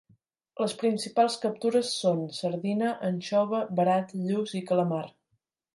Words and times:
Les 0.61 0.71
principals 0.83 1.35
captures 1.43 1.93
són: 1.99 2.25
sardina, 2.39 2.91
anxova, 3.11 3.61
verat, 3.83 4.19
lluç 4.31 4.61
i 4.63 4.69
calamar. 4.73 5.07